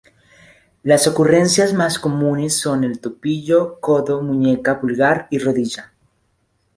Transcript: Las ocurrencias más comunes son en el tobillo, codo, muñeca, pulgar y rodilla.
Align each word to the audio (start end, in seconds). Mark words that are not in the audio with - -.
Las 0.81 1.05
ocurrencias 1.05 1.75
más 1.75 1.99
comunes 1.99 2.57
son 2.59 2.83
en 2.83 2.89
el 2.89 2.99
tobillo, 2.99 3.79
codo, 3.79 4.23
muñeca, 4.23 4.81
pulgar 4.81 5.27
y 5.29 5.37
rodilla. 5.37 5.93